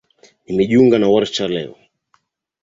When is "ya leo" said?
1.43-1.75